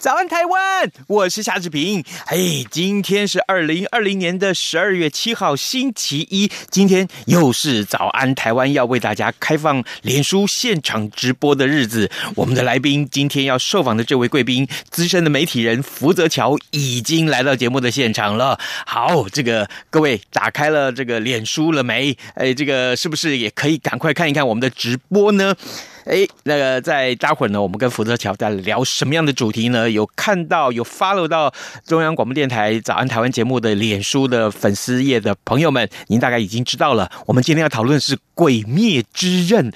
[0.00, 0.90] 早安，台湾！
[1.08, 2.02] 我是夏志平。
[2.24, 6.50] 哎，今天是二零二零年的十二月七号，星期一。
[6.70, 12.10] 今天又是早安台湾要为大家开放脸书现场直播的日子。
[12.34, 18.58] 我们的来宾今天要受访的这位贵宾，资深的媒体人福泽乔已经来到节目的现场了。
[18.86, 22.16] 好，这个各位打开了这个脸书了没？
[22.36, 25.54] 哎，这个是不是也可以赶快看一看我们的直播呢？
[26.04, 29.90] 哎，那个在待会儿呢，我们跟福特乔在聊什么样的主题呢？
[29.90, 31.52] 有看到有 follow 到
[31.86, 37.10] 中央广播电台《早安台湾》节目的脸书的粉丝页的朋友们，您大概已经知道了。
[37.26, 39.70] 我们今天要讨论是《鬼灭之刃》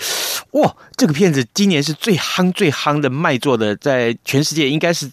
[0.53, 5.11] 哇，这个片子今年是最夯最夯的卖座的，在全世界应该是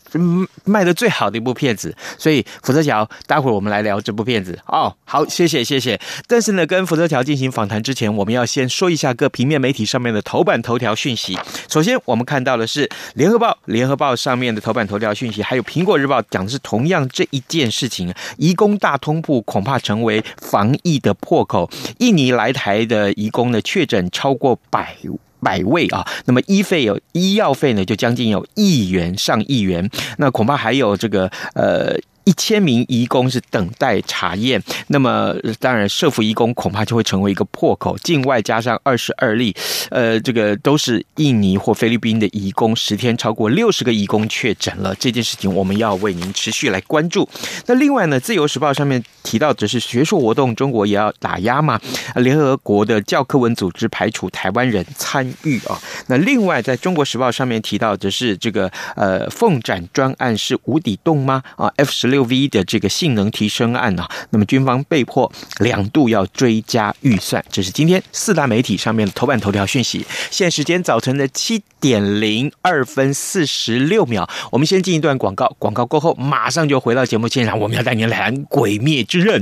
[0.63, 1.95] 卖的最好的一部片子。
[2.17, 4.95] 所以福泽乔，待会儿我们来聊这部片子哦。
[5.03, 5.99] 好，谢谢谢谢。
[6.27, 11.37] 但是呢，跟福泽乔进行访谈之前，我们要先说一下各平面媒体上面的头版头条讯息。
[11.67, 12.85] 首先，我们看到的是
[13.15, 21.69] 《联合报》，《联合报》上面的头版头条讯息，还有《苹果日报》讲的是同样这一件事情：移工大通铺恐怕成为防疫的破口。
[21.97, 24.95] 印尼来台的移工呢，确诊超过百
[25.41, 31.99] 百位啊，那么医费有医药费呢，就将近有亿元上亿元，那恐怕还有这个呃。
[32.23, 37.97] 一千名移工是等待查验，那么当然设伏移工恐怕就会成为一个破口。
[37.97, 39.55] 境外加上二十二例，
[39.89, 44.93] 呃，这个都是印尼或菲律宾的移工，十天超过六十个移工确诊了。
[44.95, 47.27] 这件事情我们要为您持续来关注。
[47.65, 51.81] 那另外呢，《自由时报》上面提到的是学术活动，中国也要打压嘛？
[52.17, 55.79] 联合国的教科文组织排除台湾人参与啊。
[56.05, 61.41] 那另外，在中国时报上面提到的是这个呃，凤展专案是无底洞吗？
[61.57, 62.10] 啊，F 十。
[62.11, 70.05] 六 V 的这个性能提升案啊，那么军方被迫两度要追加预算，这是今天四大媒体上面的头版头条讯息。
[70.29, 79.41] 现在时间早晨的七点零二分四十六秒，我们先进一段广告，广告过后马上就回到节目现场，我们要带您来谈《鬼灭之刃》。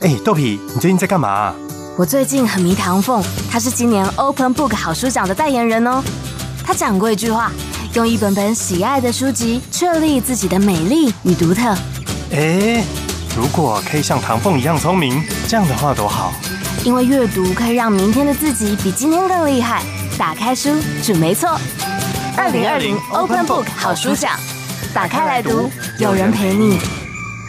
[0.00, 1.54] 哎，豆皮，你最近在干嘛？
[1.98, 6.02] 我最近很迷唐凤，他是今年 Open Book 好书奖的代言人哦。
[6.64, 7.50] 他讲过一句话：
[7.94, 11.76] 用一本本喜爱的书籍，确立自己的美丽与独特。
[12.32, 12.84] 哎，
[13.36, 16.32] 如果可以像唐凤一样聪明，这样的话多好！
[16.84, 19.82] 因为阅读可以让明天的自己比今天更厉害。
[20.16, 20.70] 打开书，
[21.02, 21.58] 准没错。
[22.36, 24.38] 二零二零 Open Book 好书奖，
[24.94, 25.68] 打开来读，
[25.98, 26.78] 有人陪你。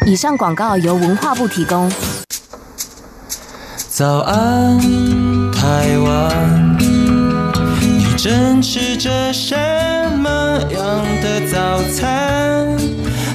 [0.07, 1.91] 以上广告由文化部提供。
[3.87, 4.79] 早安，
[5.51, 9.55] 台湾，你正吃着什
[10.17, 12.75] 么样的早餐？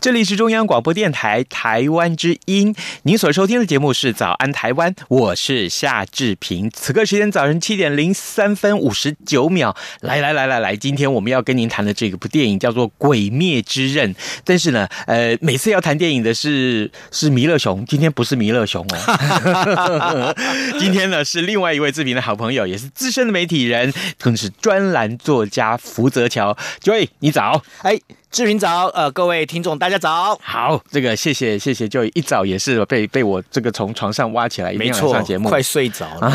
[0.00, 6.70] 这里是中央广播电台台湾之音，您所收听的节目是《早安台湾》，我是夏志平。
[6.72, 14.14] 此刻时间早晨七点零三分五十九秒，来来来来来，今天我们要跟您谈的这个部电影叫做《鬼灭之刃》。
[14.44, 20.34] 但是呢，呃，每次要谈电影的是是弥勒熊，今天不是弥勒熊哦，
[20.78, 26.56] 今天呢是另外一位志平的好朋友，也是资深的媒体人，更是专栏作家福泽乔。
[26.82, 27.98] Joy，你早，哎。
[28.30, 30.38] 志平早，呃，各位听众大家早。
[30.42, 36.30] 好，这个谢谢谢谢，就一早也是被被我这个从床上挖起来，一定要上节目，快睡着了。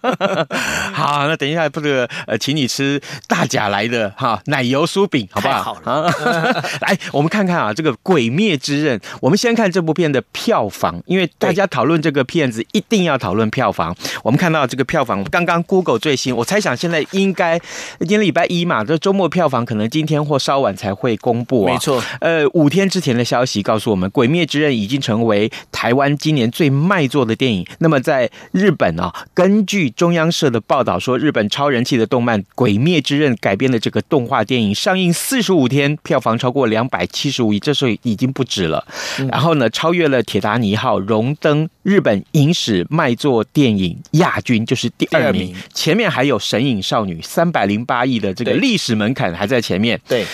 [0.92, 5.62] 好，那等一下这个呃，请你吃大甲来的哈奶油酥饼，好不好？
[5.62, 6.12] 好了，
[6.82, 13.96] 来我们看看啊，这个《鬼灭之刃》，我们先看这部片的票房，因为大家讨论这个片子一定要讨论票房。
[14.22, 17.58] 我们看到这个票房，刚刚 Google 最新，我猜想现在应该
[18.00, 20.97] 今天礼拜一嘛，这周末票房可能今天或稍晚才。
[20.98, 21.72] 会公布啊。
[21.72, 27.64] 没错，呃，五天之前的消息告诉我们，《鬼灭之刃》已经成为台湾今年最卖座的电影。
[27.78, 38.84] 那么在日本啊，根据中央社的报道说，日本超人气的动漫《鬼灭之刃》改编的这个动画电影上映四十五天，票房超过两百七十五亿，这时候已经不止了。
[39.30, 45.54] 然后呢，超越了《铁达尼号》，荣登日本影史卖座电影亚军，就是第二名。
[45.72, 50.00] 前面还有《神隐少女》，三百零八亿的这个历史门槛还在前面。
[50.08, 50.24] 对。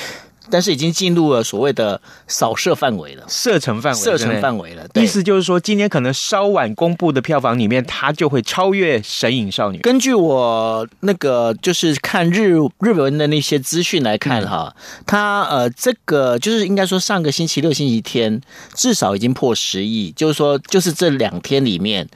[0.51, 4.87] 但是已经进入了所谓的扫射范围了，射程范围，射程范围了。
[4.95, 9.79] 意思就是说，今天可能稍晚公布的票房里面，它就会超越《神隐少女》。
[9.81, 14.75] 根据我那个就是看日日文的那些资讯来看哈，
[15.07, 18.41] 它呃这个就是应该说上个星期六、星期天
[18.75, 22.09] 至少已经破十亿，就是说就是这两天里面，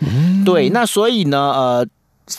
[0.45, 1.87] 对，那所以呢呃。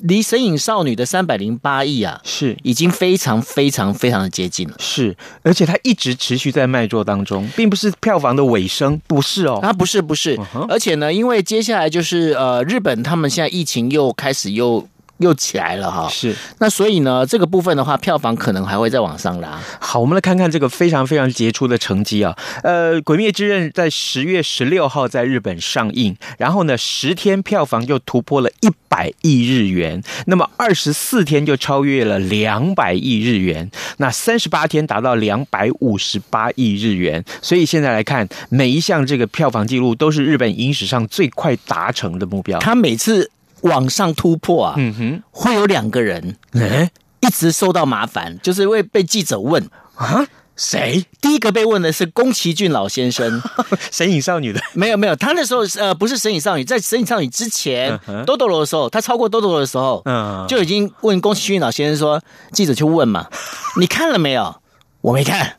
[0.01, 4.75] 离《神隐少女》的三百零八亿啊，是已经非常非常非常的接近了。
[4.79, 9.59] 是，而且它一直持续在卖座当中，并不是票房的尾声，不是哦。
[9.61, 14.87] 它，不是不是，而且呢，因为接下来就是呃，日本他们现在疫情又开始又。
[15.19, 19.59] 又起来了哈，是，那所以呢，这个部分的话，票房可能还会再往上拉。
[19.79, 22.35] 好，我们来看看这个非常非常杰出的成绩啊。
[22.63, 37.23] 呃，《鬼灭之刃》在十月十六号在日本上映，然后呢，十天票房就突破了一百亿日元，那么二十四天就超越了两百亿日元，那三十八天达到两百五十八亿日元。
[37.41, 42.57] 所以现在来看，每一项这个票房记录都是日本影史上最快达成的目标。
[42.59, 43.29] 他每次。
[43.61, 46.89] 往上突破啊，嗯哼，会有两个人，哎，
[47.19, 50.25] 一直受到麻烦，就是会被记者问啊，
[50.55, 51.05] 谁？
[51.21, 53.41] 第一个被问的是宫崎骏老先生，
[53.91, 62.21] 神隐少女的， 没有没有，他那时候呃不是神隐少女，在神隐少女之前，多多罗的时候，他超过多多罗的时候，嗯，就已经问宫崎骏老先生说，
[62.51, 63.27] 记者去问嘛，
[63.79, 64.61] 你看了没有？
[65.01, 65.55] 我没看，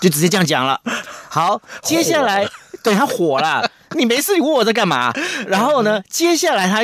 [0.00, 0.80] 就直接这样讲了。
[1.28, 2.48] 好，接下来
[2.82, 5.12] 对他火了，你没事，你问我在干嘛？
[5.46, 6.80] 然后呢，接下来他。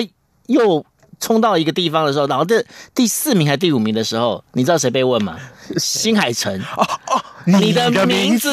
[0.46, 0.84] 又
[1.19, 2.64] 冲到一个地方的时候，然后这
[2.94, 5.37] 第四名还第五名的时候，你知道谁被问吗？
[5.76, 8.52] 新海诚哦哦，你的名字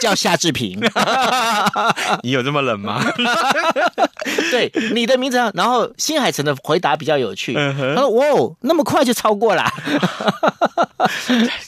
[0.00, 0.80] 叫夏志平，
[2.22, 3.04] 你有这么冷吗？
[4.50, 8.24] 对，你的名字，然后新海诚的回答比较有趣，他说：“哇，
[8.60, 9.64] 那么快就超过了。”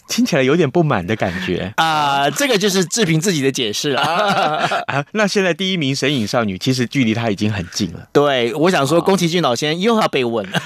[0.09, 2.31] 听起来有点不满的感觉啊、呃！
[2.31, 5.05] 这个就是志平自己的解释了啊。
[5.13, 8.09] 那现在第一名神隐少女，其实距离他已经很近了。
[8.13, 10.59] 对，我想说宫崎骏老先生又要被问了。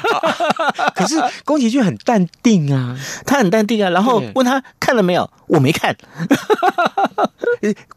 [0.94, 2.96] 可是宫崎骏很淡定啊，
[3.26, 3.90] 他很淡定啊。
[3.90, 5.28] 然后问他看了没有？
[5.46, 5.96] 我没看。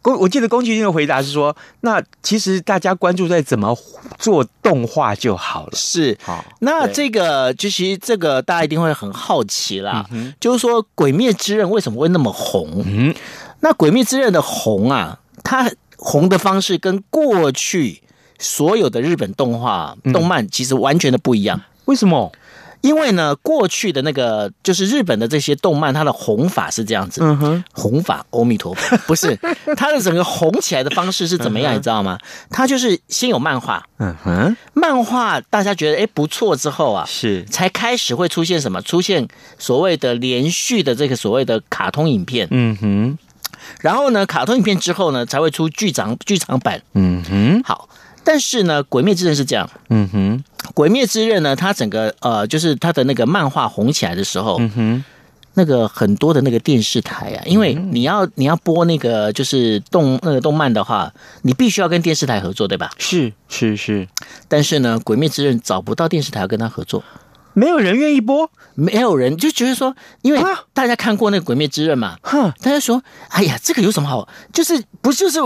[0.02, 3.76] 宫， 我记得宫崎骏的回答是说：“那其实大家关注在怎么
[4.18, 6.44] 做动画就好了。”是，好。
[6.60, 10.04] 那这个就其实这个大家一定会很好奇啦，
[10.40, 12.82] 就是说《鬼灭之刃》为什么会那么红？
[12.84, 13.14] 嗯，
[13.60, 18.02] 那《鬼灭之刃》的红啊，它红的方式跟过去
[18.38, 21.60] 所有的日本动画动漫其实完全的不一样。
[21.86, 22.32] 为什么？
[22.84, 27.22] 因为呢，过去的那个就是日本的这些动漫，它的红法是这样子。
[27.24, 29.34] 嗯哼，红法，阿弥陀佛，不是
[29.74, 31.74] 它的整个红起来的方式是怎么样？
[31.74, 32.18] 你知道吗？
[32.50, 38.82] 它就是先有漫画，嗯哼，漫画大家觉得哎不错之后啊，是才开始会出现什么？
[38.82, 39.26] 出现
[39.58, 42.46] 所谓的连续的这个所谓的卡通影片。
[42.50, 43.18] 嗯哼，
[43.80, 46.82] 然后呢，卡通影片之后呢，才会出剧场剧场版。
[46.92, 47.88] 嗯哼，好。
[48.24, 55.04] 但是呢，《鬼灭之刃》是这样，嗯哼，《鬼灭之刃》呢，它整个呃，就是它的那个漫画红起来的时候，嗯哼，
[55.54, 61.12] 那个很多的那个电视台啊，因为你要你要播那个就是动那个动漫的话，
[61.42, 62.90] 你必须要跟电视台合作，对吧？
[62.98, 64.08] 是是是。
[64.48, 67.04] 但是呢，《鬼灭之刃》找不到电视台要跟他合作，
[67.52, 70.40] 没有人愿意播，没有人就觉得说，因为
[70.72, 74.26] 大家看过那个《鬼灭之刃》嘛，哼，大家说，哎呀，这个有什么好？
[74.52, 75.38] 就是不就是。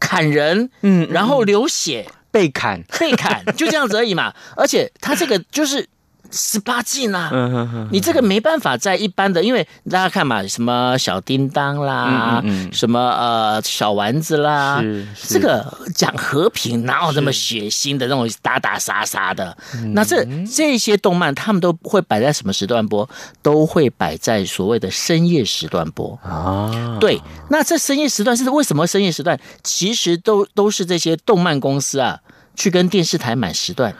[0.00, 4.34] 砍人，嗯，然后流血，被砍，被砍，就这样子而已嘛。
[4.56, 5.86] 而且他这个就是。
[6.30, 7.30] 十八禁啊！
[7.32, 14.82] 嗯哼哼，你这个没办法在一般的，因为大家看嘛，什么小叮当啦，嗯嗯什么呃小丸子啦，
[15.26, 19.56] 这个讲和平，哪有这么血腥的那种打打杀杀的？
[19.94, 23.08] 那这这些动漫，他们都会摆在什么时段播？
[23.42, 26.98] 都会摆在所谓的深夜时段播啊。
[27.00, 29.38] 对，那这深夜时段是为什么深夜时段？
[29.62, 32.20] 其实都都是这些动漫公司啊。
[32.58, 33.94] 去跟电视台买时段，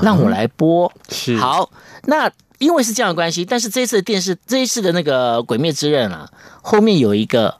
[0.00, 0.90] 让我来播。
[1.10, 1.70] 是好，
[2.04, 6.26] 那因为是这样的关系，但是这一次的电视，这一次的那个《鬼灭之刃》啊，
[6.62, 7.58] 后面有一个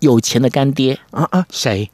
[0.00, 1.88] 有钱的干爹啊啊，谁？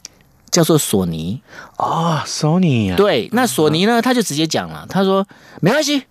[0.50, 1.43] 叫做索尼
[1.76, 2.97] 啊，索尼啊。
[2.97, 5.26] 对，那索尼呢，他就直接讲了，他说
[5.61, 6.05] 没关系，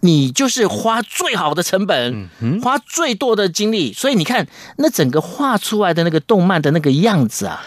[0.00, 2.28] 你就是花最好的成本，
[2.62, 7.62] 花最多的精力，所以你看那整个画出来的那个动漫的那个样子啊。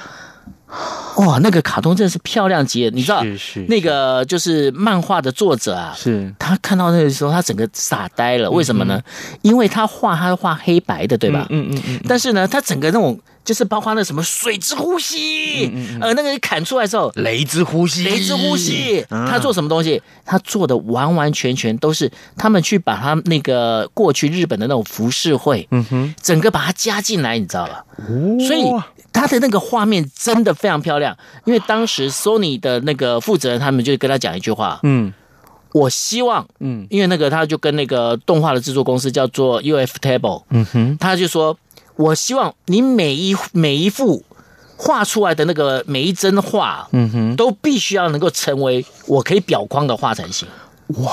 [1.18, 2.92] 哇，那个卡通真的是漂亮极了！
[2.92, 8.50] 你知道，是是是那个就是漫画的作者啊，是他看到那个时候，他整个傻呆了。
[8.50, 9.00] 为什么呢？
[9.06, 11.46] 嗯、因为他画，他画黑白的，对吧？
[11.52, 11.82] 嗯嗯嗯。
[11.86, 20.02] 嗯嗯但是呢，他整个那种就是包括那什么水之呼吸，呃，那个砍出来之后，雷之呼吸，雷之呼吸，嗯、他做什么东西？
[20.26, 27.86] 他做的完完全全都是他们去把他那个过去日本的那种浮世绘，嗯哼，整个把它加进来，你知道吧？
[27.98, 28.64] 哦，所以。
[29.14, 31.16] 他的那个画面真的非常漂亮，
[31.46, 35.14] 因为当时 Sony 的那个负责人他们就跟他讲一句话，嗯，
[35.72, 41.56] 我希望，嗯，因为那个他就跟那个动画的制作公司叫做 ufotable，嗯哼，他就说，
[41.96, 44.24] 我希望你每一每一幅
[44.76, 50.48] 画出来的那个每一帧画，嗯哼，都必须要能够成为我可以裱框的画才行。
[50.88, 51.12] 哇，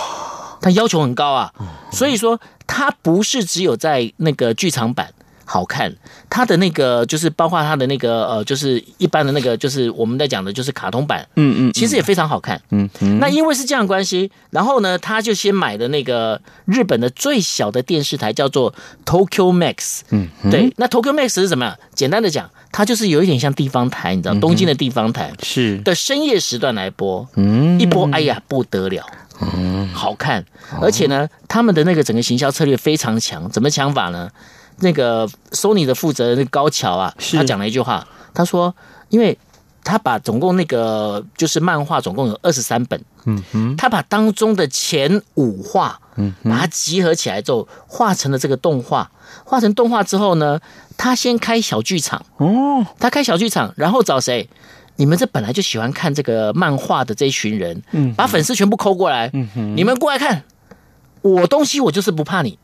[0.63, 1.53] 他要求很高啊，
[1.93, 5.13] 所以说他不是只有在那个剧场版。
[5.53, 5.93] 好看，
[6.29, 13.19] 它的那个就是包括它的那个呃，就是一般的那个，就是我们在讲的，就是卡通版，嗯嗯，其实也非常好看，嗯嗯。
[13.19, 18.73] 那因为是这样关系，然后呢，他就先买的那个日本的最小的电视台叫做
[19.05, 20.73] Tokyo Max，嗯，对。
[20.77, 21.75] 那 Tokyo Max 是什么？
[21.97, 25.33] 简单的讲，它就是有一点像地方台，你知道，东京的地方台。
[25.43, 25.79] 是。
[25.79, 29.05] 的深夜时段来播，嗯，一播，哎呀不得了，
[29.41, 30.45] 嗯，好看，
[30.81, 34.31] 而且呢，他们的那个整个行销策略非常强，怎么强法呢？
[34.81, 38.75] 那个 Sony 的负责人高桥啊，他讲了一句话，他说，
[39.09, 39.37] 因为
[39.83, 49.11] 他把总共那个就是漫画总共有二十三本，嗯哼，他把当中的前五画，嗯，把它集合起来之后，画成了这个动画，
[49.45, 50.61] 画成动画之后呢，
[50.97, 54.49] 他先开小剧场，哦，他开小剧场，然后找谁？
[54.97, 60.45] 你们这本来就喜欢看这个漫画的这一群人，嗯，把粉丝全部抠过来，嗯哼，你们过来看，
[61.23, 62.59] 我东西我就是不怕你，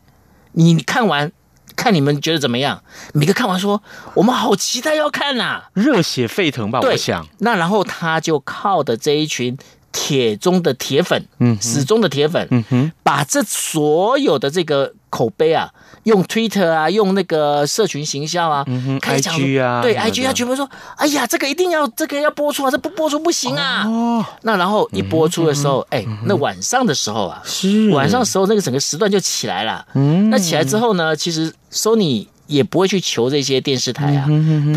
[0.52, 1.32] 你看完。
[1.76, 2.82] 看你们觉得怎么样？
[3.12, 3.82] 每个看完说，
[4.14, 6.80] 我们好期待要看呐、啊，热血沸腾吧？
[6.80, 7.24] 我想。
[7.38, 9.56] 那然后他就靠的这一群
[9.98, 15.72] 铁中的铁粉，嗯哼，死忠的铁粉，嗯哼，把这所有的这个口碑啊。
[16.02, 23.82] 用 Twitter 啊，用那个社群行销啊，嗯哼，IG 啊，对，IG 啊，全部说，哎呀，这个一定要，这个要播出啊，这不播出不行啊。
[23.88, 29.84] 哦，那然后一播出的时候，哎，那晚上的时候啊，是晚上时候，那个整个时段就起来了。
[29.94, 34.28] 嗯，那起来之后呢，其实 Sony 也不会去求这些电视台啊，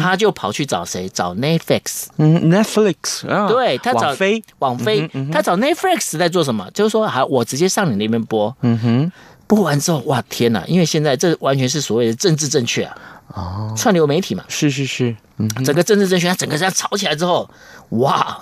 [0.01, 1.07] 他就跑去找谁？
[1.09, 2.07] 找 Netflix。
[2.17, 3.47] 嗯，Netflix 啊。
[3.47, 6.69] 对，他找飞，网飞，他找 Netflix 在做什么？
[6.73, 8.55] 就是说，好，我直接上你那边播。
[8.61, 9.11] 嗯哼。
[9.47, 10.63] 播完之后，哇天哪！
[10.67, 12.95] 因为现在这完全是所谓的政治正确啊，
[13.29, 17.49] 哦，串流媒体嘛，是是是，嗯，整个政治正确，它整个这样吵起来之后，
[17.89, 18.39] 哇，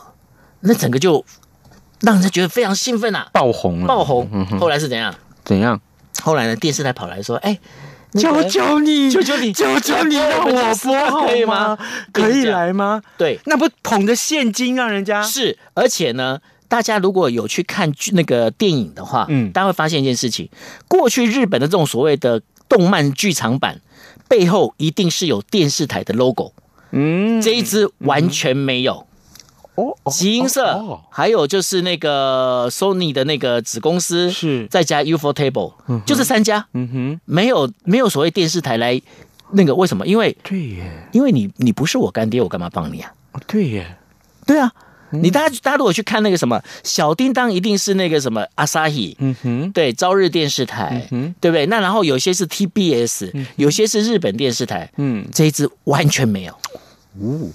[0.60, 1.24] 那整个就
[2.02, 4.46] 让人家觉得非常兴奋啊，爆红了，爆红。
[4.60, 5.16] 后来是怎样？
[5.46, 5.80] 怎样？
[6.22, 6.56] 后来呢？
[6.58, 7.58] 电视台跑来说，哎，
[8.14, 11.78] 求求你，求求你，求求你让我播可以吗？
[12.12, 13.02] 可以来吗？
[13.18, 16.40] 对，那不捧着现金让人家是，而且呢。
[16.70, 20.50] 大家如果有去看那个电影的话，嗯，大家会发现一件事情：
[20.90, 23.80] 过去日本的这种所谓的动漫剧场版
[24.28, 26.52] 背后一定是有电视台的 logo，
[26.92, 29.07] 嗯，这一支完全没有。
[29.78, 34.66] 哦，集英社，还有就是那个 Sony 的那个子公司是。
[34.68, 39.00] 再加 ufotable，就这三家，嗯哼，没有没有所谓电视台来
[39.52, 40.06] 那个为什么？
[40.08, 43.12] 因为对耶，因为你你不是我干爹，我干嘛帮你啊？
[43.46, 43.98] 对耶，
[44.48, 44.72] 对啊。
[45.12, 51.66] 你大家大家如果去看那个什么小叮当，一定是那个什么阿萨希，嗯哼，对，朝日电视台，嗯哼，对不对？
[51.68, 56.54] 那然后有些是 TBS，有些是日本电视台，嗯，这一支完全没有，
[57.22, 57.48] 哦。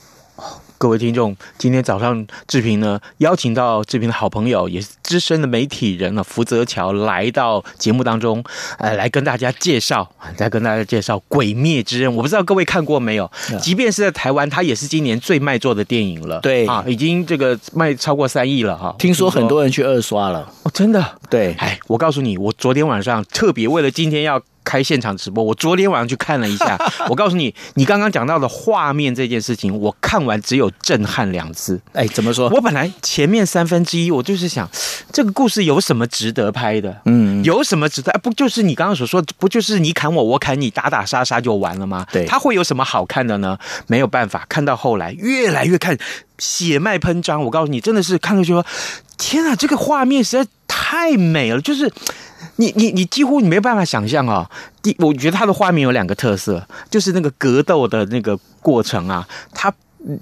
[0.82, 8.42] 各位听众，今天早上志平呢邀请到志平的好朋友，也是资深的媒体人啊，福泽桥来到节目当中，
[8.80, 12.10] 呃，来跟大家介绍，再跟大家介绍《鬼灭之刃》。
[12.12, 13.30] 我不知道各位看过没有？
[13.60, 16.40] 即便是在台湾，它也是今年最卖座的电影了。
[16.40, 18.92] 对啊，已经这个卖超过三亿了哈。
[18.98, 21.16] 听说很多人去二刷了哦，真的？
[21.30, 24.42] 对，哎，我告诉你，我昨天晚上特别为了今天要。
[24.64, 26.78] 开现场直播，我昨天晚上去看了一下。
[27.08, 31.80] 我告诉你，你刚刚讲到的画面这件事情，我看完只有震撼两字。
[31.92, 32.48] 哎，怎么说？
[32.50, 34.68] 我本来前面三分之一，我就是想，
[35.12, 36.96] 这个故事有什么值得拍的？
[37.04, 38.12] 嗯，有什么值得？
[38.22, 42.06] 不就是你刚刚所说，不就是你砍我，我砍你，打打杀杀就完了吗？
[42.12, 43.58] 对，它会有什么好看的呢？
[43.86, 45.96] 没有办法，看到后来越来越看
[46.38, 47.42] 血脉喷张。
[47.42, 48.64] 我告诉你，真的是看到就说，
[49.18, 51.92] 天啊，这个画面实在太美了，就是。
[52.56, 54.48] 你你你几乎你没办法想象啊！
[54.82, 59.72] 第，我觉得它的画面有两个特色，就是那个格斗的那个过程啊，它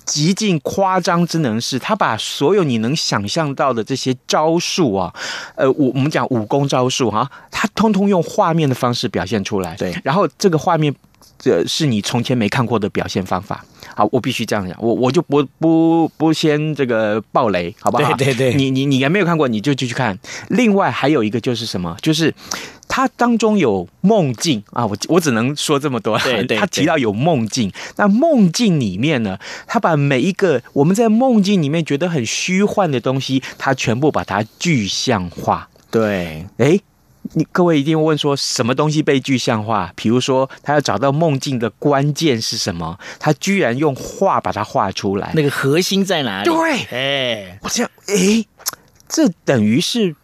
[0.05, 5.13] 极尽夸张之能事，他把所有你能想象到的这些招数啊，
[5.55, 9.75] 呃，我我们讲武功招数哈，他通通用画面的方式表现出来。
[9.77, 10.95] 对，然后这个画面，
[11.39, 13.65] 这是你从前没看过的表现方法。
[14.01, 18.15] 好，我必须这样讲，我我就不不不先这个爆雷，好不好？
[18.15, 20.19] 对对对，你你你还没有看过，你就继续看。
[20.49, 22.33] 另外还有一个就是什么，就是。
[22.93, 26.19] 它当中有梦境啊，我我只能说这么多。
[26.19, 29.39] 对，对，对，他提到有梦境，那梦境里面呢，
[29.69, 35.69] 他把每一个我们在梦境里面觉得很虚幻的东西，他全部把它具象化。
[35.89, 36.81] 对，哎，
[37.35, 39.91] 你各位一定会问说，什么东西被具象化？
[39.95, 42.99] 比如说，他要找到梦境的关键是什么？
[43.19, 46.51] 他居然用画把它画出来，那个核心在哪里？
[46.51, 48.45] 对，哎，我这样，哎，
[49.09, 50.17] 这等于是。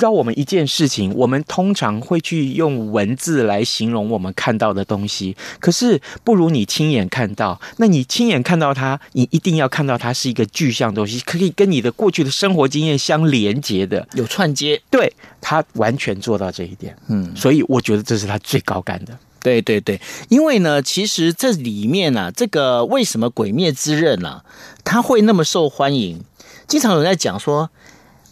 [0.00, 7.60] 让我们一件事情，我们通常会去用文字来形容我们看到的东西，可是不如你亲眼看到。
[7.76, 14.80] 那你亲眼看到它，你一定要看到它是一个具象东西，可以跟你的过去的生活经验相连接的，有串接。
[14.90, 19.16] 对，他完全做到这一点，嗯，所以我觉得这是他最高干的。
[19.42, 24.42] 对对对，因为呢，其实这里面呢、啊，这个为什么《鬼灭之刃》呢，
[24.82, 26.22] 它会那么受欢迎？
[26.66, 27.70] 经常有人在讲说。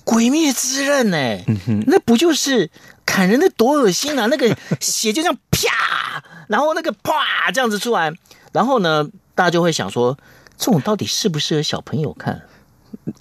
[0.04, 1.44] 鬼灭之刃呢、欸？
[1.86, 2.70] 那不就是
[3.06, 4.26] 砍人的多恶心啊！
[4.26, 8.12] 那个血就这样啪， 然后那个啪这样子出来，
[8.52, 10.16] 然后呢，大家就会想说，
[10.56, 12.42] 这种到底适不适合小朋友看？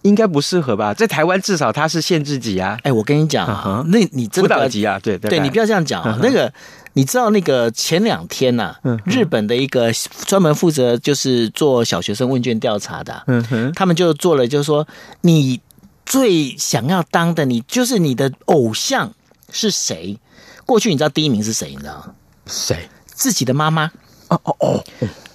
[0.01, 0.93] 应该不适合吧？
[0.93, 2.77] 在台湾至少它是限制级啊！
[2.83, 5.00] 哎，我跟你讲啊，那你真的辅导级啊？
[5.01, 6.19] 对对，对，你不要这样讲啊！
[6.21, 6.51] 那个
[6.93, 9.91] 你知道那个前两天呐、啊，日本的一个
[10.25, 14.88] 专门负责就是做小学生问卷调查的，嗯哼，他们就做了，就是说
[15.21, 15.61] 你。
[16.12, 19.13] 最想要当的你，就是你的偶像
[19.50, 20.20] 是谁？
[20.65, 21.70] 过去你知道第一名是谁？
[21.70, 22.13] 你知道吗？
[22.46, 22.89] 谁？
[23.06, 23.89] 自己的妈妈。
[24.27, 24.84] 哦哦哦，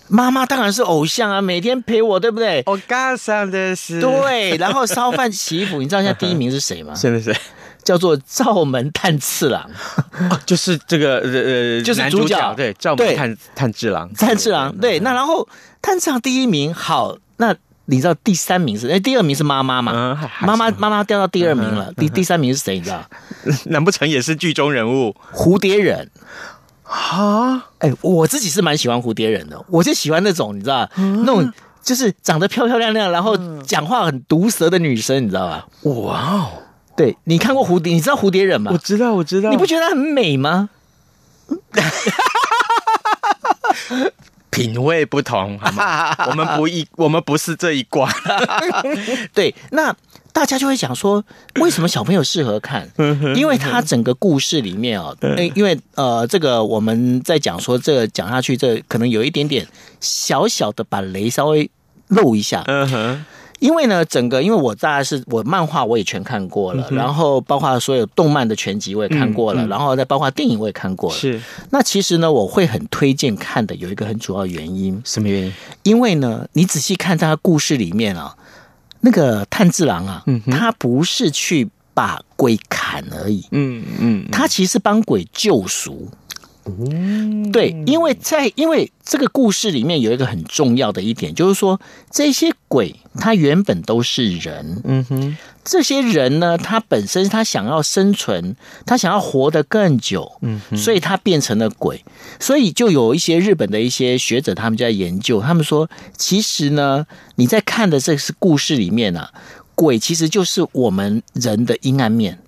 [0.08, 2.62] 妈妈当然是偶像啊，每天陪我，对不对？
[2.66, 5.78] 我嘎上的是对，然后烧饭洗衣服。
[5.78, 6.94] 你知道现在第一名是谁吗？
[6.94, 7.34] 是不是？
[7.82, 9.70] 叫做灶门炭次郎，
[10.44, 15.00] 就是这个呃，就是主角对，灶门炭炭治郎，炭治郎对。
[15.00, 15.48] 那然后
[15.80, 17.56] 炭治郎第一名，好那。
[17.86, 18.88] 你知道第三名是？
[18.88, 20.30] 哎，第二名是妈妈嘛？
[20.42, 21.92] 妈妈妈妈掉到第二名了。
[21.96, 22.74] 第第三名是谁？
[22.76, 23.02] 你知道？
[23.66, 25.14] 难不成也是剧中人物？
[25.32, 26.10] 蝴蝶忍
[26.84, 27.66] 啊？
[27.78, 29.64] 哎，我自己是蛮喜欢蝴蝶忍的。
[29.68, 31.52] 我就喜欢那种你知道，那种
[31.82, 35.66] 就是长得漂漂亮亮，然后讲话很毒舌的女生，你知道吧？
[35.82, 36.48] 哇哦！
[36.96, 37.92] 对，你看过蝴蝶？
[37.92, 38.70] 你知道蝴蝶忍吗？
[38.72, 39.50] 我知道，我知道。
[39.50, 40.70] 你不觉得她很美吗？
[44.56, 46.16] 品味不同，好吗？
[46.28, 48.10] 我们不一，我们不是这一挂。
[49.34, 49.94] 对，那
[50.32, 51.22] 大家就会想说，
[51.60, 52.90] 为什么小朋友适合看？
[53.36, 55.14] 因为他整个故事里面哦，
[55.54, 59.66] 因为呃，这个我们在讲说，这个讲下去，这可能有一点点
[60.00, 61.70] 小小的把雷稍微
[62.08, 62.64] 漏一下。
[62.66, 63.24] 嗯哼。
[63.58, 71.16] 因为呢，整个因为我大概是我漫画我也全看过了，嗯、然后包括所有动漫的全集我也看过了，嗯嗯、然后再包括电影我也看过了。
[71.16, 71.40] 是，
[71.70, 75.52] 那其实呢，我会很推荐看的有一个很主要原因，什么原因？
[75.84, 78.36] 因为呢，你仔细看他的故事里面啊，
[79.00, 86.08] 那个炭治郎啊，嗯、他不是去把鬼砍而已，嗯嗯，嗯他其实帮鬼救赎。
[86.66, 102.04] 嗯，对，因为在因为这个故事里面有一个很重要的一点，就是说这些鬼他原本都是人，嗯哼，这些人呢，他本身他想要生存，他想要活得更久，嗯哼，所以他变成了鬼，
[102.40, 109.32] 所以就有一些日本的一些学者他们就在研究，他们说其实呢，你在看的这是故事里面啊，
[109.76, 112.40] 鬼其实就是我们人的阴暗面。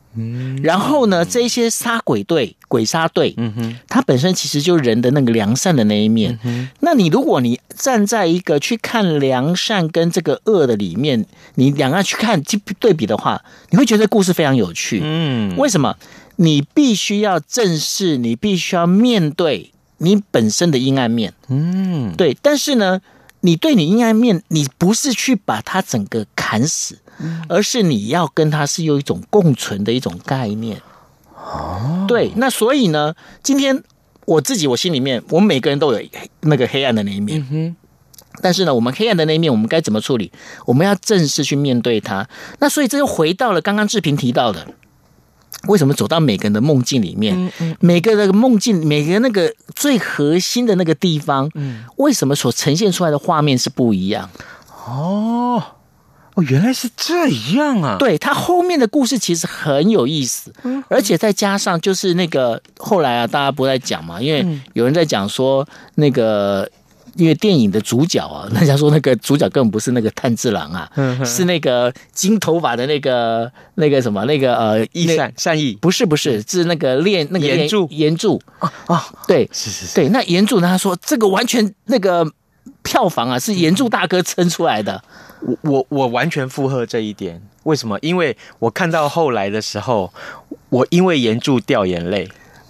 [0.62, 6.38] 然后呢，这些杀鬼队、鬼杀队，嗯哼，它本身其实就是人的那个良善的那一面。
[6.44, 15.00] 嗯，那你如果你站在一个去看良善跟这个恶的里面，你两个去看去对比的话，你会觉得故事非常有趣。
[15.02, 15.96] 嗯，为什么？
[16.37, 21.33] 你必须要正视，你必须要面对你本身的阴暗面。
[21.48, 22.37] 嗯，对。
[22.40, 23.00] 但是呢，
[23.40, 26.98] 你对你阴暗面，你不是去把它整个砍死。
[27.48, 30.81] 而是你要跟它是有一种共存的一种概念，
[31.35, 33.83] 哦，对，那所以呢，今天
[34.24, 36.01] 我自己我心里面，我们每个人都有
[36.42, 37.77] 那个黑暗的那一面，嗯哼，
[38.40, 40.31] 但是呢，我们黑暗的那一面，我们该怎么处理？
[40.64, 42.29] 我们要正式去面对它。
[42.61, 44.68] 那所以这又回到了刚刚志平提到的，
[45.66, 54.31] 为什么走到每个人的梦境里面，嗯嗯，每个人的梦境，每个人那个最核心的那个地方，嗯，为什么所呈现出来的画面是不一样？
[54.87, 55.62] 哦。
[56.35, 57.97] 哦，原来是这样啊！
[57.99, 65.66] 对，他后面的故事其实很有意思，嗯、而且再加上就是那个后来啊，大家不在讲嘛，因为有人在讲说
[65.97, 66.71] 那个
[67.18, 70.88] 因为电影的主角啊，人家说那个主角根本不是那个炭治郎啊，
[71.24, 77.88] 是那个金头发的那个那个什么那个呃义善善意，不是不是，是那个练那个严柱。
[77.90, 78.40] 严柱。
[78.61, 82.24] 啊啊，对是是是，对，那严柱呢，他说这个完全那个
[82.85, 85.02] 票房啊是严柱大哥撑出来的，
[85.42, 87.98] 我我我完全附和这一点，为什么？
[88.00, 90.12] 因为我看到后来的时候，
[90.68, 92.28] 我因为严柱掉眼泪，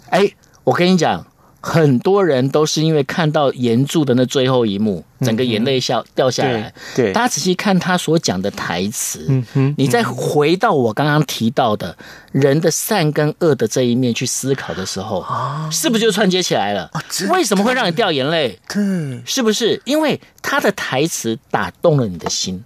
[0.08, 0.26] 哎，
[0.64, 1.26] 我跟你讲。
[1.68, 6.72] 很多人都是因为看到炎柱的那最后一幕，整个眼泪笑掉下来。
[6.96, 11.94] 对，大家仔细看他所讲的台词，嗯哼，你再回到我刚刚提到的
[12.32, 15.22] 人的善跟恶的这一面去思考的时候，
[15.70, 16.90] 是不是就串接起来了？
[17.28, 18.58] 为什么会让你掉眼泪？
[18.66, 22.64] 对，是不是因为他的台词打动了你的心？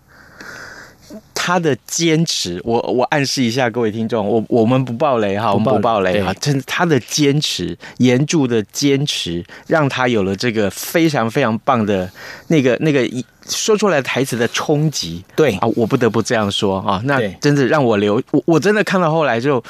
[1.34, 12.08] 他的坚持，我我暗示一下各位听众，我我们不爆雷哈，我们不爆雷哈，真他的坚持，严柱的坚持，让他有了这个非常非常棒的
[12.46, 13.08] 那个那个
[13.48, 15.56] 说出来的台词的冲击，对。
[15.56, 19.62] 啊，我不得不这样说啊，那真的让我流，我我真的看到后来就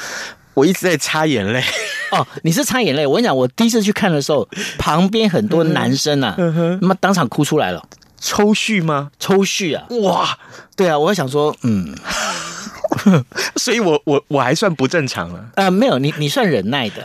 [0.53, 1.63] 我一直在擦眼泪。
[2.11, 6.35] 哦，你是擦眼泪，我跟你讲，我第一次去看的时候，旁边很多男生啊，
[6.83, 7.83] 那么当场哭出来了。
[8.25, 9.11] 抽蓄吗？
[9.19, 9.85] 抽蓄啊！
[10.03, 10.39] 哇，
[10.77, 11.93] 对啊，我想说，嗯，
[13.59, 15.45] 所以我我我还算不正常了。
[15.57, 17.05] 呃，没有，你你算忍耐的，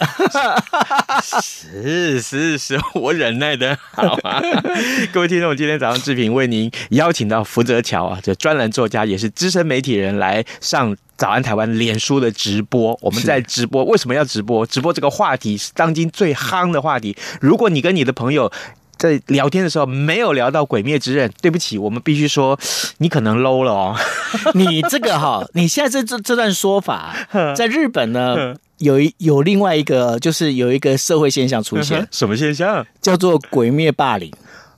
[1.43, 4.39] 是是是，我忍耐的好啊。
[5.11, 12.95] 各位听众，今天早上志平为您邀请到福泽桥啊，这专栏作家也是资深媒体人来上早安台湾脸书的直播。
[13.01, 14.63] 我们在直播，为什么要直播？
[14.67, 17.17] 直播这个话题是当今最夯的话题。
[17.41, 18.51] 如果你跟你的朋友。
[18.97, 22.57] 在聊天的时候没有聊到《鬼灭之刃》，对不起，我们必须说
[22.99, 23.95] 你可能 low 了哦。
[24.53, 27.15] 你这个哈，你现在这这这段说法，
[27.55, 28.35] 在日本呢，
[28.79, 32.85] 有一有另外一个，就是有一个社会现象出现，什么现象？
[33.01, 34.31] 叫做“鬼灭霸凌”。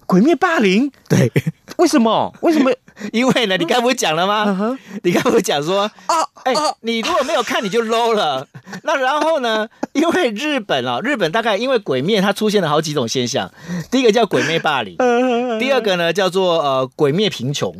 [0.05, 0.91] 鬼灭霸凌？
[1.07, 1.31] 对，
[1.77, 2.33] 为什么？
[2.41, 2.71] 为什么？
[3.13, 4.77] 因为呢，你刚才不是讲了吗？Uh.
[5.03, 8.47] 你刚不是讲说啊，哎、欸，你如果没有看，你就 low 了。
[8.83, 9.67] 那然后呢？
[9.93, 13.51] 因为日本啊，日本大概因为鬼灭，它出现了好几种现象。
[13.89, 14.97] 第一个叫鬼灭霸凌，
[15.59, 17.73] 第二个呢叫做呃鬼灭贫穷。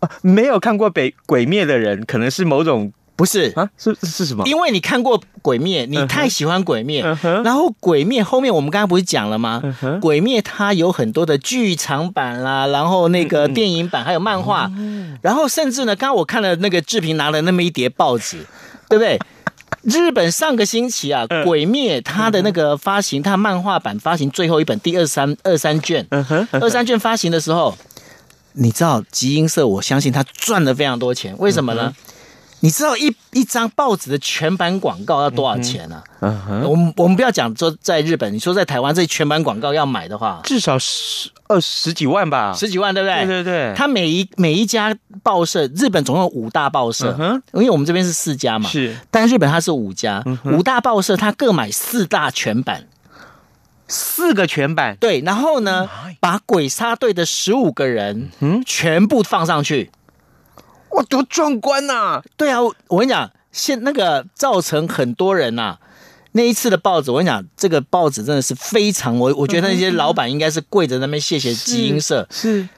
[0.00, 2.92] 啊，没有看过北鬼灭的人，可能是某种。
[3.14, 4.44] 不是啊，是是什么？
[4.46, 7.16] 因为你看过《鬼灭》，你太喜欢《鬼灭》uh，huh.
[7.16, 7.44] uh huh.
[7.44, 9.60] 然后《鬼灭》后面我们刚刚不是讲了吗？
[9.66, 10.00] 《uh huh.
[10.00, 15.16] 鬼灭》它有很多的剧场版啦，然后那个电影版还有漫画，uh.
[15.20, 18.38] 然后甚至呢，刚刚我看了那个志平拿了那么一叠报纸，
[18.88, 19.18] 对不对？
[19.82, 26.46] 日本上个星期啊，《鬼灭》它的那个发行，它漫画版发行最后一本第二三二三卷，uh uh.
[26.52, 27.76] 二三卷发行的时候，
[28.52, 32.08] 你知道集英社，我相信他赚了非常多钱，为什么呢？Uh huh.
[32.64, 36.00] 你知道一一张报纸的全版广告要多少钱呢？
[36.20, 43.26] 嗯哼，我们我们不要讲说在日本，你说在台湾这全版广告要买的话，至少十二十几万吧，十几万对不对？
[43.26, 43.74] 对对对。
[43.74, 48.96] 它每一每一家报社，日本总共有五大报社，嗯，因为我们这边是四家嘛，是。
[49.10, 52.86] 但日本它是五家，五大报社它各买四大全版，
[53.88, 55.20] 四个全版，对。
[55.22, 55.88] 然后呢，
[56.20, 59.90] 把鬼杀队的十五个人，嗯，全部放上去。
[60.92, 62.22] 哇，多壮观呐、啊！
[62.36, 65.78] 对啊，我跟你讲，现那个造成很多人呐、啊，
[66.32, 72.26] 那一次的报纸，我跟你讲，这个报纸真的是非常，我我觉得那些老板应该是跪着那边谢谢基因社。
[72.30, 72.68] 是，是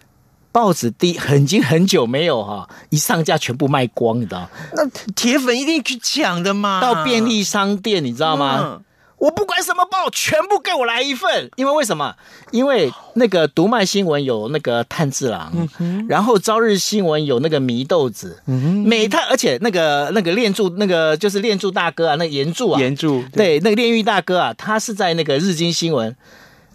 [0.52, 4.48] 报纸第很已经很久没有哈，一上架全部卖光，你知道？
[4.74, 8.60] 那铁粉一定去抢的嘛，到便利商店，你知道吗？
[8.62, 8.84] 嗯
[9.18, 11.50] 我不管什么报，全部给我来一份。
[11.56, 12.14] 因为为什么？
[12.50, 26.16] 因为那个读卖新闻有那个炭治郎，嗯、然后朝日新闻有那个祢豆子，每他而且那个那个炼柱那个就是炼柱大哥啊，那个炎柱啊，岩柱对，对那个炼狱大哥啊，他是在那个日经新闻。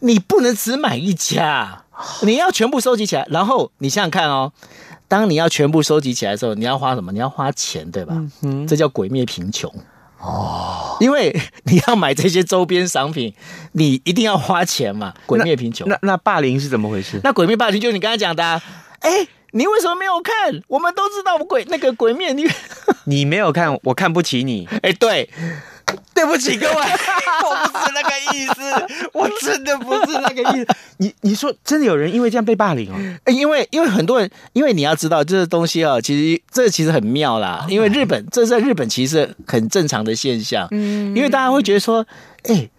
[0.02, 1.84] 你不能只买一家，
[2.21, 3.28] 你要全部收集起来。
[3.30, 4.54] 然后你想想看哦，
[5.10, 7.12] 当你要全部收集起来的时候，你要花什么？
[7.12, 8.15] 你要花钱，对吧？
[8.41, 9.69] 嗯、这叫鬼灭贫穷。
[10.19, 13.34] 哦，因为你要买这些周边商品，
[13.71, 15.13] 你一定要花钱嘛。
[15.25, 17.19] 鬼灭贫穷，那那，那霸凌是怎么回事？
[17.23, 18.62] 那鬼灭霸凌就是你刚才讲的，啊，
[18.99, 20.62] 哎，你为什么没有看？
[20.67, 22.45] 我们都知道鬼那个鬼灭，你
[23.05, 24.67] 你没有看，我看不起你。
[24.82, 25.29] 哎，对。
[26.13, 30.67] 对不起各位， 我不是那个意思， 我真的不是那个意思。
[30.97, 33.32] 你你说真的有人因为这样被霸凌哦？
[33.32, 37.65] 因为因为很多人，因为你要知道这个东西啊，其实这其实很妙啦。
[37.69, 42.06] 因为日本这在日本其实是很正常的现象，嗯，因为大家会觉得说，
[42.43, 42.69] 哎，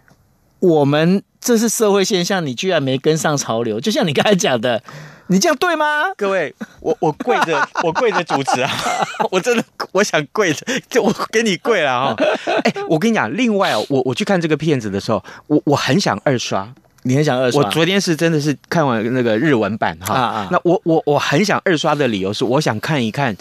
[0.58, 4.82] 我们这是社会现象，你居然没跟上潮流，就像你刚才讲的。
[5.30, 6.10] 你这样对吗？
[6.16, 8.70] 各位，我我跪着， 我跪着主持啊！
[9.30, 9.62] 我真的
[9.92, 12.16] 我想跪着，就我给你跪了啊！
[12.64, 16.68] 哎，我跟你讲，另外哦，我我去看这个片子的时候，我我很想二刷，
[17.04, 17.62] 你很想二刷？
[17.62, 23.36] 我昨天是真的是看完那个日文版哈，啊啊那我我我很想二刷的理由是，我想看一看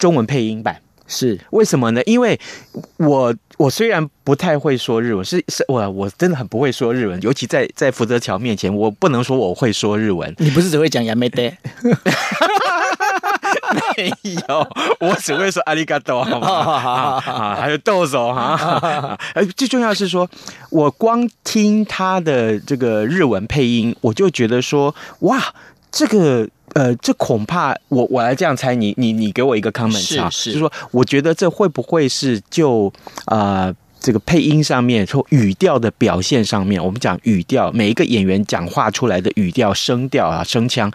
[0.00, 0.80] 中文配音版。
[1.09, 2.01] 是为什么呢？
[2.05, 2.39] 因为
[2.97, 10.33] 我我虽然不太会说日文，是是我我真的很不会说日文，尤其在在福泽桥面前，我不能说我会说日文。
[10.39, 11.53] 你不是只会讲やめて？
[13.95, 14.11] 没
[14.47, 14.67] 有，
[14.99, 16.47] 我只会说阿里嘎多，好吗？
[16.47, 19.17] 啊， 还有豆手哈。
[19.35, 20.27] 呃，最重要的是说，
[20.71, 25.53] 我光听他的这个日文配音，我就觉得说，哇，
[25.91, 26.49] 这个。
[26.74, 32.92] 呃，这恐怕我我来这样猜，你你你给我一个 comment 啊，是，就是说，我觉得这会不会是就
[33.24, 40.90] 啊、呃、这个配音上面，说语调的表现上面，我们讲语调，每一个演员讲话出来的语调、声调啊、声腔，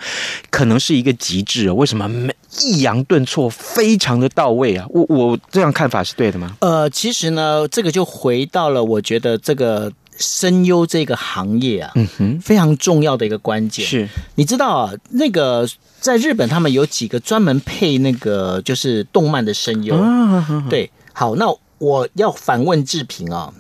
[0.50, 1.70] 可能是一个极致。
[1.72, 4.86] 为什么每抑扬顿挫非常的到位啊？
[4.90, 6.56] 我我这样看法是对的吗？
[6.62, 9.92] 呃，其实呢，这个就回到了我觉得这个。
[10.18, 13.86] 声优这个行业啊，嗯哼，非常重要的一个关键。
[13.86, 15.68] 是，你知道啊，那个
[16.00, 21.46] 在日本他们有几个专门配那个就是动漫的声优，啊、对，好，那
[21.78, 23.54] 我要反问志平啊，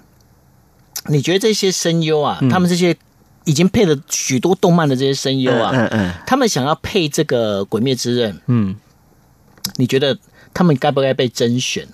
[1.07, 2.95] 你觉得这些声优啊，嗯、他们这些
[3.43, 8.75] 已经配了许多动漫的这些声优啊，嗯嗯，嗯，他们想要配这个《鬼灭之刃》，嗯，
[9.75, 10.17] 你觉得
[10.53, 11.87] 他们该不该被甄选？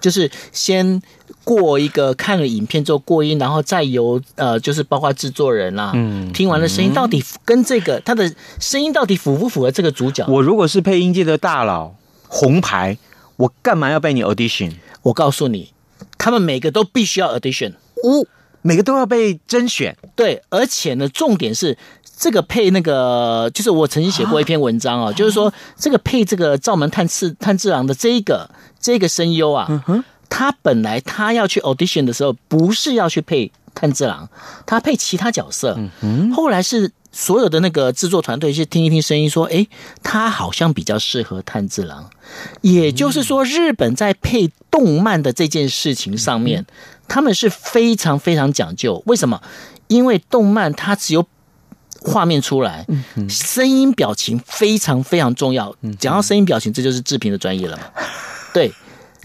[0.00, 1.00] 就是先
[1.44, 10.24] 过一个看了影片之后过音，然后再由呃，就是包括制作人啊，嗯，听完了声音到底跟这个他的声音到底符不符合这个主角？
[10.28, 11.94] 我如果是配音界的大佬
[12.28, 12.98] 红牌，
[13.36, 14.72] 我干嘛要被你 audition？
[15.02, 15.72] 我告诉你，
[16.18, 18.26] 他们每个都必须要 audition，哦，
[18.62, 19.96] 每个都要被甄选。
[20.14, 21.78] 对，而且呢，重点是
[22.20, 28.48] 这个配那个，就是我曾经写过一篇文章啊，就是说这个配这个灶门炭治炭治郎的这一个。
[28.82, 34.26] 这个声优啊，嗯，他本来他要去 audition 的时候，不是要去配炭治郎，
[34.64, 35.78] 他配其他角色。
[36.34, 39.68] 后来是所有的那个制作团队去听一听声音，说，诶，
[40.02, 42.08] 他好像比较适合炭治郎。
[42.62, 46.64] 也就是说，日本在配动漫的这件事情上面，
[47.06, 49.02] 他们是非常非常讲究。
[49.04, 49.42] 为什么？
[49.88, 51.26] 因为动漫它只有
[52.00, 52.86] 画面出来，
[53.28, 55.74] 声音表情非常非常重要。
[55.98, 57.82] 讲到声音表情，这就是制片的专业了嘛。
[58.52, 58.72] 对，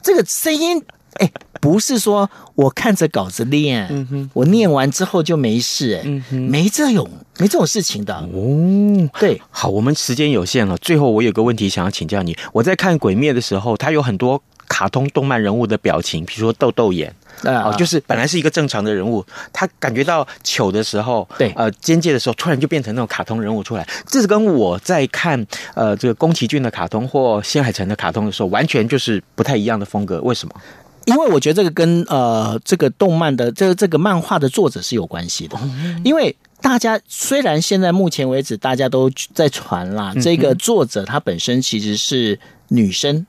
[0.02, 0.84] 这个声音，
[1.14, 8.14] 哎，不是说我看着稿子练，嗯，我念完之后就没事，哎，嗯，没这种没这种事情的。
[8.14, 9.10] 哦。
[9.20, 17.14] 对，好，我们时间有限了，最后我有个问题想要请教你，我在看《鬼灭》的时候，它有很多卡通动漫人物的表情，比如说豆豆眼。
[17.44, 23.86] 哦，就是本来是一个正常的人物，他感觉到糗的时候，对，呃，尖界的时候，突然就变成那种卡通人物出来。
[24.08, 30.22] 这是跟我在看呃这个宫崎骏的卡通或新海诚的卡通的时候，完全就是不太一样的风格。
[30.22, 30.56] 为什么？
[31.04, 35.60] 因为我觉得这个跟呃这个动漫的这个这个漫画的作者是有关系的。
[36.06, 43.28] 因为大家虽然现在目前为止大家都在传啦，这个作者他本身其实是女生。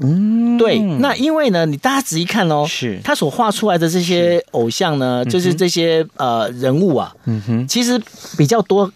[0.00, 3.00] 嗯，对，那因为呢，你大家仔细看哦，是。
[3.04, 8.00] 他所画出来的这些偶像呢，是就是这些呃人物啊，嗯哼，其实
[8.36, 8.90] 比较多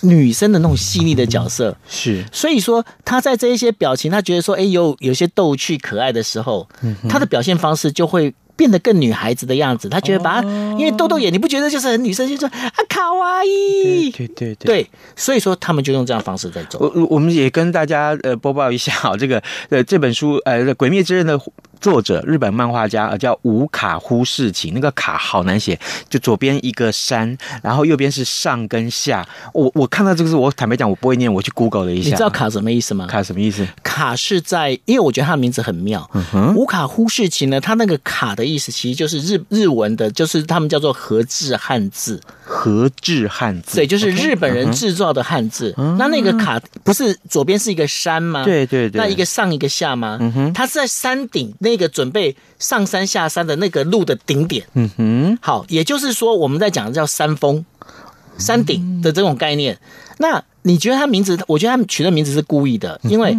[0.00, 8.34] 女生的那种细腻的角色，是，所以说他在这一些表情，他觉得说，哎，有有些逗趣可爱的时候，嗯，他的表现方式就会。
[8.56, 16.78] 变得更女孩子的样子，他觉得把他，因为豆豆眼，你不觉得就是很女生，就说啊卡哇伊，对对对，对，所以说他们就用这样方式在走。
[16.80, 21.40] 我我们也跟大家呃播报一下，这个呃这本书呃《鬼灭之刃》的。
[21.82, 29.28] 作者日本漫画家叫无卡忽视晴，那个卡好难写，就左边一个山，然后右边是上跟下。
[29.52, 32.10] 我我看到这个字，我坦白讲我不会念，我去 Google 了一下。
[32.10, 33.08] 你知道卡什么意思吗？
[33.08, 33.66] 卡什么意思？
[33.82, 36.08] 卡是在，因为我觉得他的名字很妙。
[36.14, 42.20] 嗯哼，无卡忽视晴呢，他那个卡的意思其实就是日日文的，就是他们叫做和制汉字。
[42.44, 45.74] 和制汉字，对，就是日本人制造的汉字。
[45.98, 48.44] 那那个卡不是左边是一个山吗？
[48.44, 49.00] 对对对。
[49.00, 50.18] 那一个上一个下吗？
[50.20, 54.66] 嗯哼，它是在山顶那个准备上山下山的那个路的顶点。
[54.74, 57.64] 嗯哼，好，也就是说我们在讲的叫山峰、
[58.38, 59.78] 山顶的这种概念。
[60.18, 61.38] 那你觉得他名字？
[61.48, 63.36] 我觉得他们取的名字是故意的，因为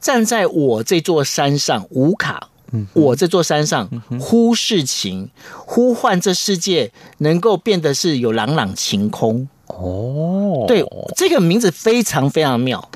[0.00, 2.48] 站在我这座山上无卡。
[2.92, 3.88] 我这座山上
[4.20, 9.48] 忽视晴，呼唤这世界能够变得是有朗朗晴空。
[9.68, 10.84] 哦，对，
[11.16, 12.90] 这个名字非常非常妙。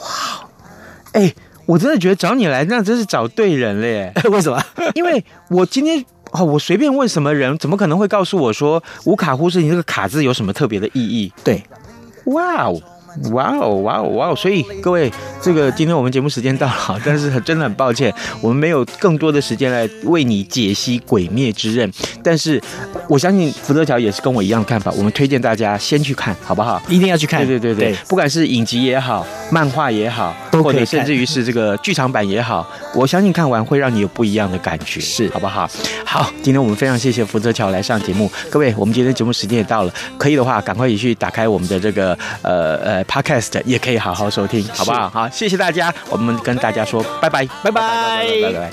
[0.00, 0.48] 哇，
[1.12, 1.32] 哎，
[1.66, 4.12] 我真的觉得找你来，那真是找对人了耶。
[4.30, 4.62] 为什么？
[4.94, 11.32] 因为我今天哦，我随便问什么人，怎么可能会告诉我说无卡呼是你这个卡字有什么特别的意义？
[11.42, 11.62] 对，
[12.26, 12.80] 哇哦。
[13.32, 14.36] 哇哦，哇哦，哇哦！
[14.36, 21.90] 所以各位，这个今天我们节目时间到了，但是真的很抱歉，我们没有更多的时间来为你解析《鬼灭之刃》。
[22.22, 22.60] 但是
[23.08, 26.82] 我相信福泽桥也是跟我一样的看法，我们推荐大家先去看，好不好？
[26.88, 27.46] 一定要去看。
[27.46, 35.68] 对对对对，不管是影集也好，漫画也好，或者甚至于是这个剧场版也好，我相信看完会让你有不一样的感觉，是好不好？
[36.04, 45.08] 好，今天我们非常谢谢福泽桥来上节目，各位，我们今天节目时间也到了，可以的话赶快也去打开我们的这个呃呃 Podcast，也可以好好收听，好不好？
[45.10, 48.72] 好，谢谢大家，我们跟大家说拜拜，拜拜，拜拜，拜拜。